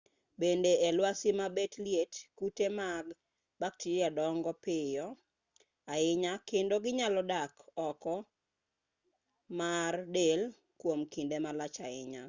bende 0.41 0.71
e 0.87 0.89
lwasi 0.97 1.29
ma 1.39 1.47
bet 1.55 1.73
liet 1.85 2.13
kute 2.37 2.65
mag 2.79 3.05
bakteria 3.61 4.07
dongo 4.17 4.51
piyo 4.63 5.07
ahinya 5.93 6.33
kendo 6.49 6.75
ginyalo 6.85 7.21
dak 7.31 7.53
oko 7.89 8.13
mar 9.59 9.93
del 10.15 10.41
kwom 10.79 10.99
kinde 11.13 11.37
malach 11.45 11.77
ahinya 11.87 12.19